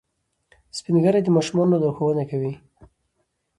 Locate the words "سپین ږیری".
0.77-1.21